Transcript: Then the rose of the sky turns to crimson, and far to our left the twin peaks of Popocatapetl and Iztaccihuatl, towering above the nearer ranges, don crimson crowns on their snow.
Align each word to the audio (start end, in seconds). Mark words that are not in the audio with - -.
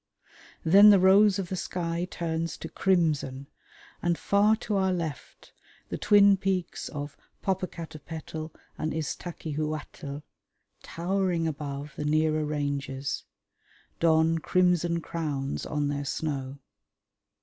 Then 0.65 0.89
the 0.89 0.97
rose 0.97 1.37
of 1.37 1.49
the 1.49 1.55
sky 1.55 2.07
turns 2.09 2.57
to 2.57 2.69
crimson, 2.69 3.45
and 4.01 4.17
far 4.17 4.55
to 4.55 4.75
our 4.77 4.91
left 4.91 5.53
the 5.89 5.97
twin 5.99 6.37
peaks 6.37 6.89
of 6.89 7.15
Popocatapetl 7.43 8.49
and 8.79 8.93
Iztaccihuatl, 8.93 10.23
towering 10.81 11.47
above 11.47 11.93
the 11.97 12.05
nearer 12.05 12.43
ranges, 12.43 13.25
don 13.99 14.39
crimson 14.39 15.01
crowns 15.01 15.67
on 15.67 15.87
their 15.89 16.05
snow. 16.05 16.57